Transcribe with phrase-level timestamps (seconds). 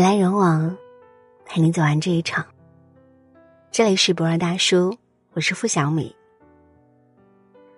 [0.00, 0.74] 人来人往，
[1.44, 2.42] 陪你走完这一场。
[3.70, 4.96] 这里是博尔大叔，
[5.34, 6.16] 我是付小米。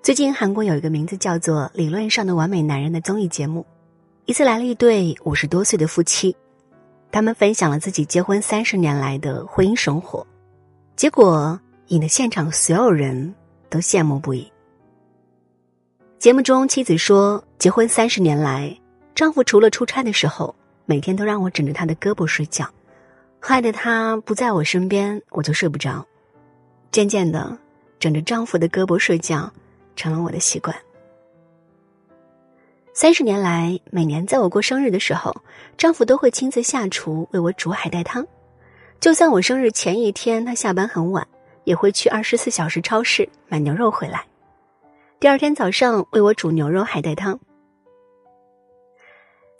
[0.05, 3.67] 最近韩国有一个名字叫做《理论上的完美男人》的综艺节目，
[4.27, 6.37] 一次来了一对五十多岁的夫妻，
[7.11, 10.25] 他们分享了自己结婚三十年来的婚姻生活，
[10.95, 13.35] 结果引得现场所有人
[13.69, 14.49] 都羡慕不已。
[16.21, 18.79] 节目中，妻子说：“结婚三十年来，
[19.13, 20.55] 丈夫除了出差的时候。”
[20.93, 22.69] 每天都让我枕着他的胳膊睡觉，
[23.41, 26.07] 害得他不在我身边，我就睡不着。
[26.91, 27.57] 渐渐的，
[27.99, 29.51] 枕着丈夫的胳膊睡觉
[29.97, 30.77] 成了我的习惯。
[32.93, 35.35] 三十年来，每年在我过生日的时候，
[35.79, 38.27] 丈夫都会亲自下厨为我煮海带汤。
[39.01, 41.27] 就算我生日前一天他下班很晚，
[41.65, 44.23] 也会去二十四小时超市买牛肉回来，
[45.19, 47.41] 第二天早上为我煮牛肉海带汤。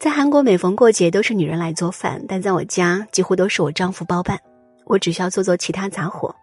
[0.03, 4.37] 在韩国，每逢过节都是女人来做饭，但在我家几乎都是我丈夫包办，
[4.85, 6.35] 我只需要做做其他杂活。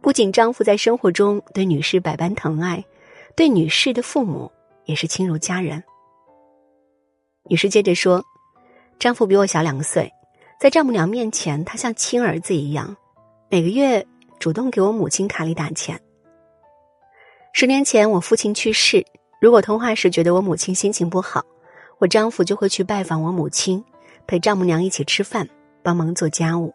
[0.00, 2.84] 不仅丈夫在生活中对女士百般疼爱，
[3.34, 4.48] 对女士的父母
[4.84, 5.82] 也是亲如家人。
[7.48, 8.24] 女士接着说
[8.96, 10.08] ：“丈夫比我小两岁，
[10.60, 12.96] 在丈母娘面前，他像亲儿子一样，
[13.50, 14.06] 每个月
[14.38, 16.00] 主动给我母亲卡里打钱。
[17.52, 19.04] 十年前我父亲去世，
[19.40, 21.44] 如果通话时觉得我母亲心情不好。”
[22.02, 23.84] 我丈夫就会去拜访我母亲，
[24.26, 25.48] 陪丈母娘一起吃饭，
[25.84, 26.74] 帮忙做家务。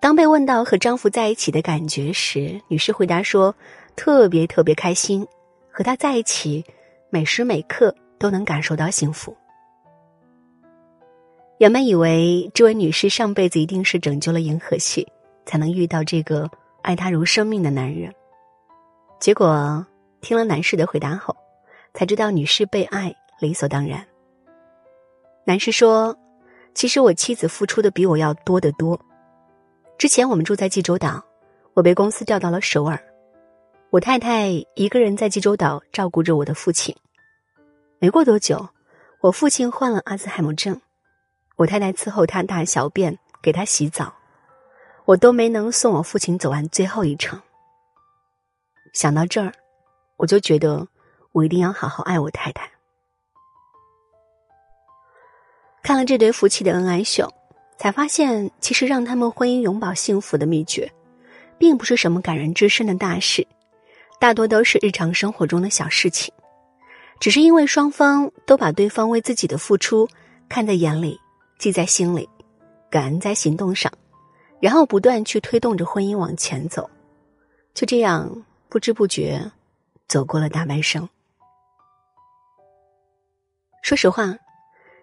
[0.00, 3.54] 当被问到和丈夫在一起的感觉时，女士回答说
[3.96, 5.26] ：“特别特别开心，
[5.70, 6.62] 和他在一起，
[7.08, 9.34] 每时每刻都能感受到幸福。”
[11.56, 15.08] 原本以为这位女士上辈子一定是拯救了银河系，
[15.46, 16.50] 才能遇到这个
[16.82, 18.12] 爱她如生命的男人。
[19.18, 19.86] 结果
[20.20, 21.34] 听了男士的回答后，
[21.94, 23.16] 才知道女士被爱。
[23.42, 24.06] 理所当然。
[25.44, 26.16] 男士说
[26.74, 28.98] ：“其实我妻子付出的比我要多得多。
[29.98, 31.20] 之前我们住在济州岛，
[31.74, 33.02] 我被公司调到了首尔，
[33.90, 34.46] 我太太
[34.76, 36.94] 一个人在济州岛照顾着我的父亲。
[37.98, 38.68] 没过多久，
[39.20, 40.80] 我父亲患了阿兹海默症，
[41.56, 44.14] 我太太伺候他大小便，给他洗澡，
[45.04, 47.40] 我都没能送我父亲走完最后一程。
[48.92, 49.52] 想到这儿，
[50.18, 50.86] 我就觉得
[51.32, 52.70] 我一定要好好爱我太太。”
[55.82, 57.28] 看了这对夫妻的恩爱秀，
[57.76, 60.90] 才发现其实让他们婚姻永葆幸福的秘诀，
[61.58, 63.44] 并不是什么感人至深的大事，
[64.20, 66.32] 大多都是日常生活中的小事情，
[67.18, 70.08] 只是因为双方都把对方为自己的付出
[70.48, 71.18] 看在眼里，
[71.58, 72.28] 记在心里，
[72.88, 73.92] 感恩在行动上，
[74.60, 76.88] 然后不断去推动着婚姻往前走，
[77.74, 79.50] 就这样不知不觉
[80.06, 81.08] 走过了大半生。
[83.82, 84.38] 说实话。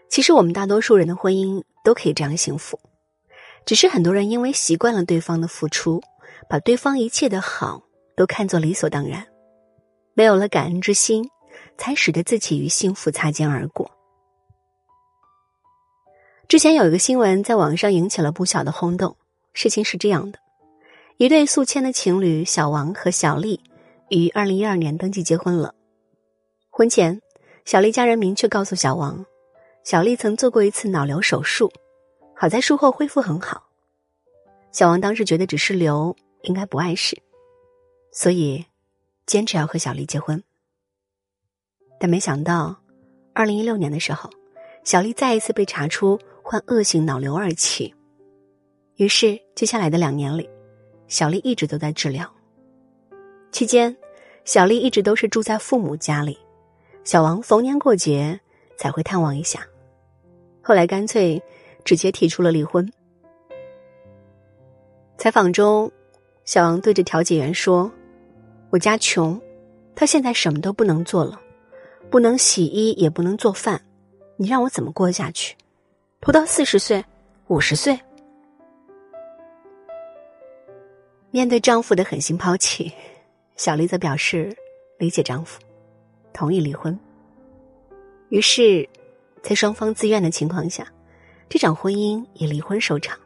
[0.10, 2.80] 其实我们大多数人的婚姻都可以这样幸福，
[3.66, 6.02] 只是很多人因为习惯了对方的付出，
[6.50, 7.84] 把对方一切的好
[8.16, 9.28] 都看作理所当然，
[10.16, 11.30] 没有了感恩之心，
[11.78, 13.90] 才使得自己与幸福擦肩而过。
[16.48, 19.16] 之前有一个新闻在网上引起了不小的轰动，
[19.54, 20.40] 事情是这样的：
[21.18, 23.62] 一对宿迁的情侣小王和小丽
[24.10, 25.76] 于二零一二年登记结婚了。
[26.72, 27.22] 婚前，
[27.64, 29.24] 小丽家人明确告诉小王。
[29.84, 31.72] 小丽曾做过一次脑瘤手术，
[32.36, 33.64] 好在术后恢复很好。
[34.72, 37.18] 小王当时觉得只是瘤，应该不碍事，
[38.12, 38.64] 所以
[39.26, 40.42] 坚持要和小丽结婚。
[42.00, 42.80] 但没想到，
[43.34, 44.30] 二零一六年的时候，
[44.84, 47.94] 小丽再一次被查出患恶性脑瘤二期。
[48.98, 50.48] 于是，接下来的两年里，
[51.08, 52.32] 小丽一直都在治疗。
[53.52, 53.96] 期间，
[54.46, 56.38] 小丽一直都是住在父母家里，
[57.04, 58.40] 小王逢年过节
[58.80, 59.68] 才会探望一下。
[60.62, 61.44] 后来干脆
[61.84, 62.90] 直接提出了离婚。
[65.18, 65.92] 采访中，
[66.46, 67.92] 小王对着调解员说
[68.72, 69.42] ：“我家穷，
[69.96, 71.42] 他现在什么都不能做了，
[72.10, 73.82] 不能洗衣，也不能做饭，
[74.38, 75.58] 你让我怎么过下去？
[76.22, 77.04] 拖到四十岁、
[77.48, 78.00] 五十岁。”
[81.32, 82.94] 面对丈夫的狠心抛弃，
[83.58, 84.56] 小丽则表示
[84.98, 85.60] 理解丈夫，
[86.32, 86.98] 同意离婚。
[88.30, 88.88] 于是。
[89.42, 90.86] 在双方自愿的情况下，
[91.48, 93.18] 这场婚姻以离婚收场。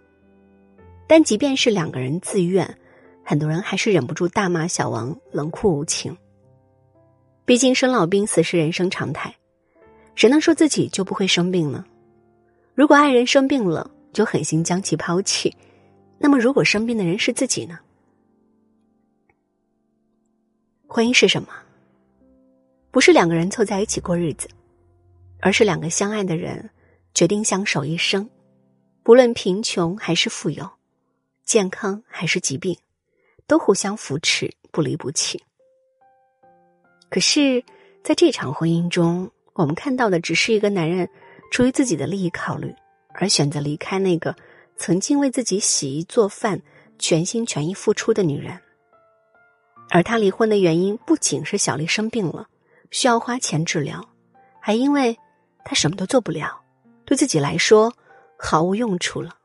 [1.08, 2.78] 但即便是两个人自愿，
[3.24, 6.16] 很多人还是忍不住大骂小王冷酷无情。
[7.46, 9.36] 毕竟生老病死是人生常态，
[10.14, 11.84] 谁能说自己就不会生病呢？
[12.76, 15.58] 如果爱人生病了就狠心将其抛弃，
[16.20, 17.80] 那么如果生病的人是自己呢？
[20.86, 21.50] 婚姻是什么？
[22.92, 24.48] 不是两个人凑在一起过日子。
[25.46, 26.70] 而是两个相爱的人，
[27.14, 28.30] 决定相守一生，
[29.04, 30.70] 不论贫穷还是富有，
[31.44, 32.78] 健康还是疾病，
[33.46, 35.44] 都互相扶持，不离不弃。
[37.10, 37.62] 可是，
[38.06, 41.10] 在这场婚姻中，我们看到的只是一个男人
[41.52, 42.74] 出于自己的利益考虑
[43.14, 44.34] 而选择离开那个
[44.78, 46.62] 曾经为自己洗衣做饭、
[46.98, 48.58] 全心全意付出的女人。
[49.90, 52.48] 而他离婚的原因不仅是小丽生病了，
[52.92, 54.08] 需要花钱治疗，
[54.62, 55.20] 还因为
[55.66, 56.62] 他什么都做不了，
[57.06, 57.94] 对自己来说
[58.38, 59.38] 毫无用处了。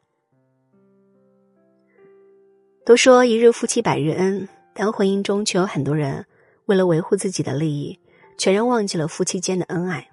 [2.84, 6.24] 都说一日夫妻百日恩，但婚姻中却有很多人
[6.66, 7.98] 为了维护自己的利益，
[8.38, 10.08] 全然忘记了夫妻间的恩爱。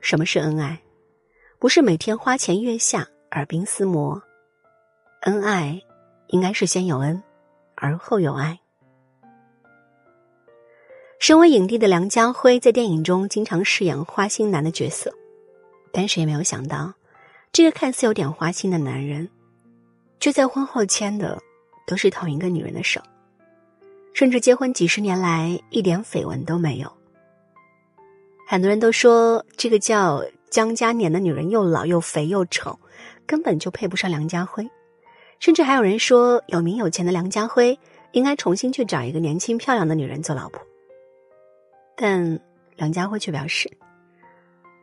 [0.00, 0.80] 什么是恩爱？
[1.58, 4.20] 不是每天花前月下、耳鬓厮磨，
[5.22, 5.80] 恩爱
[6.28, 7.22] 应该是先有恩，
[7.76, 8.58] 而后有爱。
[11.18, 15.12] 身为影帝的梁家辉在电影中经常饰演花心男的角色，
[15.92, 16.94] 但谁也没有想到，
[17.52, 19.28] 这个看似有点花心的男人，
[20.20, 21.36] 却在婚后牵的
[21.88, 23.00] 都是同一个女人的手，
[24.14, 26.90] 甚至结婚几十年来一点绯闻都没有。
[28.46, 32.78] 很多人都说这个叫江嘉年的女人又老又肥又丑，
[33.26, 34.70] 根本就配不上梁家辉，
[35.40, 37.76] 甚至还有人说有名有钱的梁家辉
[38.12, 40.62] 应该重新去找一个年轻漂亮的女人做老婆。
[42.00, 42.38] 但
[42.76, 43.68] 梁家辉却表示：“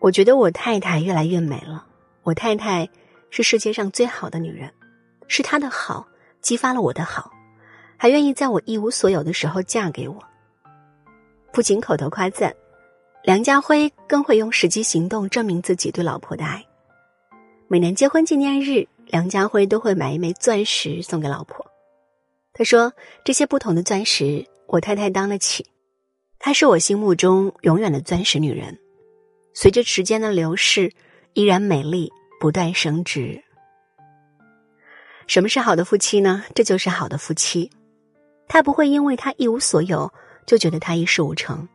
[0.01, 1.87] 我觉得我太太越来越美了，
[2.23, 2.89] 我太太
[3.29, 4.69] 是世界上最好的女人，
[5.29, 6.05] 是她的好
[6.41, 7.31] 激发了我的好，
[7.95, 10.21] 还愿意在我一无所有的时候嫁给我。”
[11.53, 12.53] 不仅口头夸赞，
[13.23, 16.65] 梁家辉更会用实际行动证明自己对老婆的爱。
[17.69, 21.65] 每年结婚纪念日，梁家辉都会买一枚钻石送给老婆。
[22.51, 22.91] 他说
[23.23, 25.65] ：“这些不同的钻石，我太太当得起。”
[26.39, 28.77] 她是我心目中永远的钻石女人，
[29.53, 30.91] 随着时间的流逝，
[31.33, 33.41] 依然美丽，不断升值。
[35.27, 36.43] 什么是好的夫妻呢？
[36.53, 37.71] 这就是好的夫妻，
[38.47, 40.13] 他不会因为他一无所有
[40.45, 41.67] 就觉得他一事无成，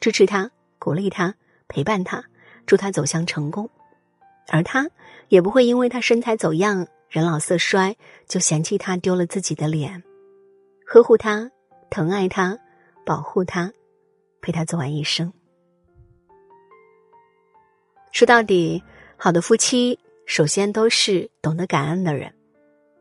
[0.00, 0.50] 支持他，
[0.80, 1.32] 鼓励他，
[1.68, 2.24] 陪伴他，
[2.66, 3.68] 助他走向成功；
[4.48, 4.90] 而他
[5.28, 7.96] 也不会因为他身材走样、人老色衰
[8.26, 10.02] 就嫌弃他丢了自己的脸，
[10.84, 11.48] 呵护他，
[11.90, 12.58] 疼爱他，
[13.06, 13.72] 保护他。
[14.40, 15.32] 陪他走完一生。
[18.12, 18.82] 说到底，
[19.16, 22.34] 好的夫妻首先都是懂得感恩的人，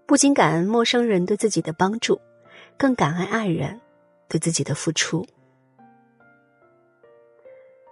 [0.06, 2.20] 不仅感恩陌生人对自己的帮助，
[2.78, 3.80] 更感恩爱人
[4.28, 5.26] 对自己的付出。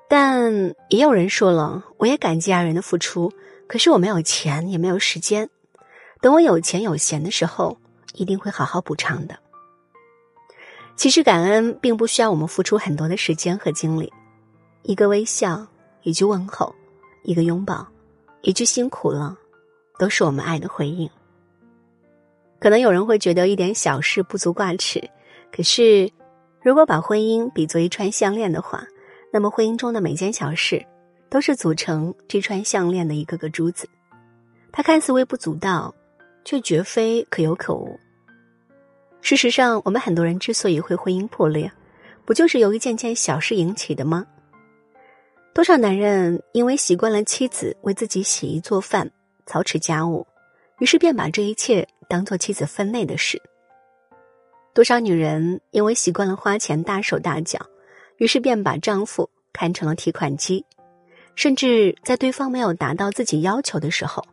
[0.08, 3.34] 但也有人说了，我也感激爱人的付出，
[3.68, 5.50] 可是我没有钱，也没有时间。
[6.22, 7.78] 等我有钱有闲的时候，
[8.14, 9.40] 一定会好好补偿的。
[10.96, 14.12] 其实感恩并不需要我们付出很多的时间和精力，
[14.84, 15.66] 一个微笑，
[16.04, 16.74] 一句问候，
[17.24, 17.86] 一个拥抱，
[18.42, 19.38] 一句辛苦了，
[20.00, 21.10] 都是我们爱的回应。
[22.60, 25.10] 可能有人会觉得一点小事不足挂齿，
[25.52, 26.10] 可是，
[26.62, 28.84] 如果把婚姻比作一串项链的话，
[29.32, 30.84] 那么婚姻中的每件小事，
[31.30, 33.88] 都是组成这串项链的一个个珠子。
[34.72, 35.94] 它看似微不足道，
[36.46, 38.00] 却绝非可有可无。
[39.26, 41.72] 事实上，我们很多人之所以会婚姻破裂，
[42.26, 44.24] 不就是由一件件小事引起的吗？
[45.52, 49.10] 多少男人因为习惯了妻子为自己洗衣做饭、
[49.48, 50.28] 操持家务，
[50.78, 53.40] 于是便把这一切当做妻子分内的事；
[54.76, 57.58] 多少女人因为习惯了花钱大手大脚，
[58.18, 60.64] 于是便把丈夫看成了提款机，
[61.34, 64.24] 甚至在对方没有达到自己要求的时候，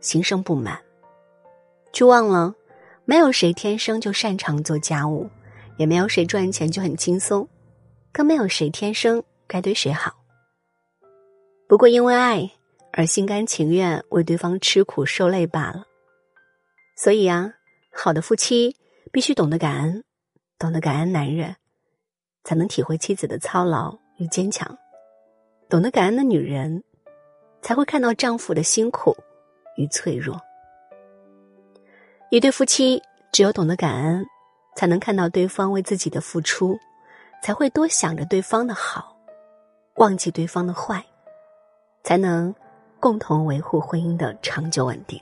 [0.00, 0.76] 心生不满，
[1.92, 2.52] 却忘了。
[3.10, 5.28] 没有谁天生就擅长做家务，
[5.76, 7.48] 也没有谁赚钱就很轻松，
[8.12, 10.14] 更没有谁天生该对谁好。
[11.66, 12.48] 不过因为爱
[12.92, 15.82] 而心甘情愿为对方吃苦受累罢了。
[16.96, 17.52] 所以啊，
[17.92, 18.76] 好的夫妻
[19.10, 20.04] 必须懂得感恩，
[20.56, 21.56] 懂得感恩男人，
[22.44, 24.72] 才能体会妻子的操劳与坚强；
[25.68, 26.84] 懂得感恩的女人，
[27.60, 29.16] 才会看到丈夫的辛苦
[29.76, 30.40] 与脆弱。
[32.30, 34.24] 一对夫妻只有懂得感恩，
[34.76, 36.78] 才能看到对方为自己的付出，
[37.42, 39.16] 才会多想着对方的好，
[39.96, 41.04] 忘记对方的坏，
[42.04, 42.54] 才能
[43.00, 45.20] 共同维护婚姻的长久稳定。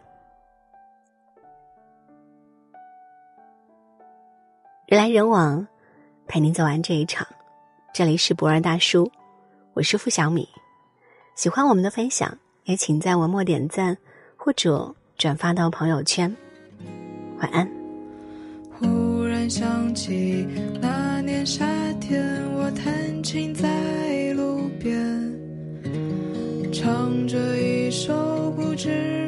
[4.85, 5.67] 人来人往，
[6.27, 7.27] 陪您走完这一场。
[7.95, 9.11] 这里是博二大叔，
[9.73, 10.47] 我是付小米。
[11.37, 13.97] 喜欢我们的分享，也请在文末点赞
[14.37, 16.37] 或者转发到朋友圈。
[17.41, 17.69] 晚安。
[18.71, 20.47] 忽然想起
[20.81, 21.65] 那年夏
[22.01, 24.99] 天，我弹琴在路边，
[26.73, 28.39] 唱着一首。
[28.57, 29.28] 不知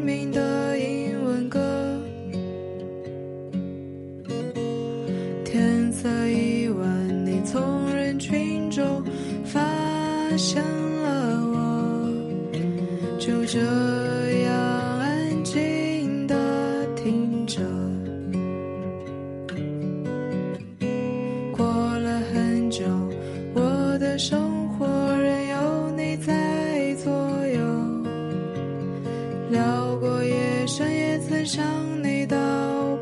[29.50, 31.64] 聊过夜深，也曾想
[32.04, 32.36] 你到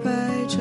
[0.02, 0.10] 白
[0.48, 0.58] 昼。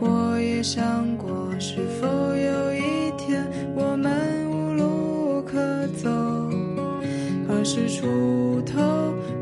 [0.00, 1.26] 我也想过，
[1.58, 6.08] 是否有一天我们无路可走，
[7.48, 8.78] 二十出头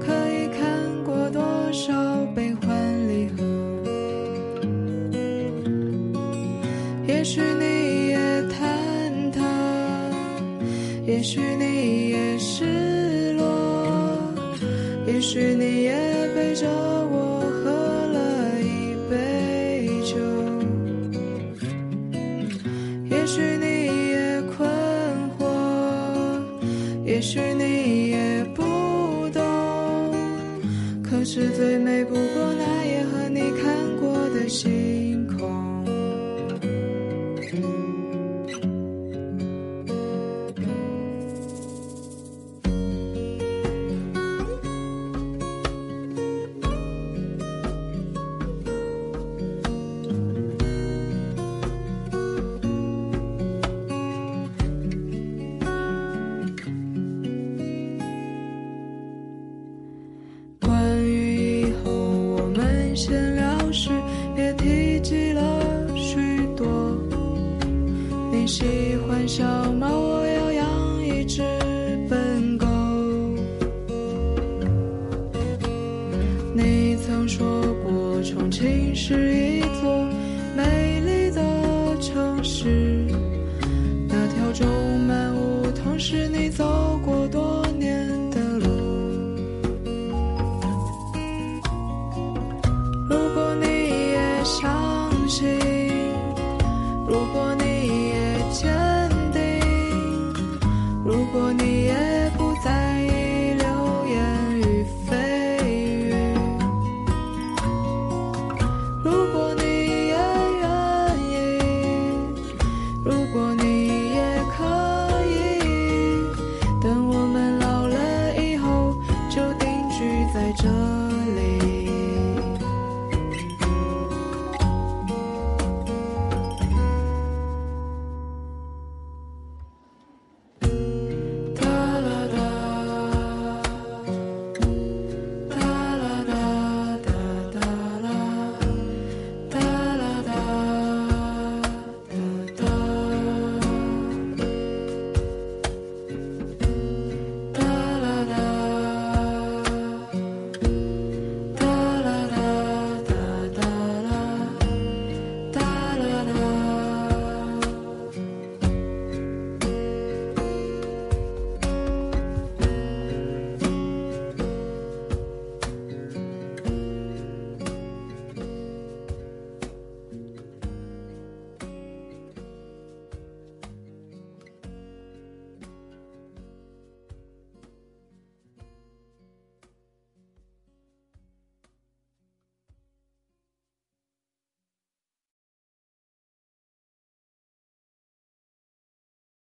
[0.00, 1.92] 可以看过多少
[2.34, 2.68] 悲欢
[3.06, 3.44] 离合。
[7.06, 7.75] 也许你
[11.16, 14.34] 也许你也失落，
[15.06, 15.94] 也许你也
[16.34, 20.14] 陪着我喝了一杯酒，
[23.08, 24.68] 也许你也困
[25.38, 25.40] 惑，
[27.06, 28.62] 也许你也不
[29.32, 29.40] 懂，
[31.02, 32.14] 可是最美不
[62.96, 63.90] 闲聊时，
[64.38, 65.42] 也提及了
[65.94, 66.16] 许
[66.56, 66.66] 多。
[68.32, 68.64] 你喜
[69.06, 69.44] 欢笑，